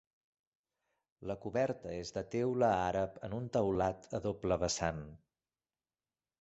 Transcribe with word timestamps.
La 1.31 1.35
coberta 1.43 1.91
és 1.97 2.13
de 2.15 2.23
teula 2.37 2.71
àrab 2.87 3.21
en 3.29 3.37
un 3.43 3.47
teulat 3.59 4.11
a 4.21 4.25
doble 4.27 4.61
vessant. 4.67 5.07